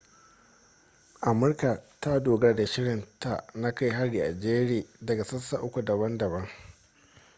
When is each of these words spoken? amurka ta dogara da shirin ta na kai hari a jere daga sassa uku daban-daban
amurka 1.21 1.83
ta 1.99 2.19
dogara 2.19 2.55
da 2.55 2.65
shirin 2.65 3.05
ta 3.19 3.43
na 3.53 3.71
kai 3.75 3.89
hari 3.89 4.19
a 4.21 4.33
jere 4.39 4.85
daga 5.01 5.23
sassa 5.23 5.59
uku 5.61 5.81
daban-daban 5.81 6.47